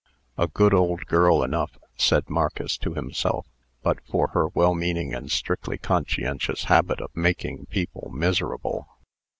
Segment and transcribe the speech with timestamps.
[0.35, 3.45] "A good old girl enough," said Marcus to himself,
[3.83, 8.87] "but for her well meaning and strictly conscientious habit of making people miserable."